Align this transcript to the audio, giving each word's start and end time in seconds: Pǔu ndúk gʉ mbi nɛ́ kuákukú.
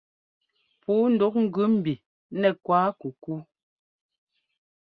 Pǔu 0.81 1.03
ndúk 1.13 1.35
gʉ 1.53 1.59
mbi 1.75 1.93
nɛ́ 2.39 2.51
kuákukú. 2.65 3.33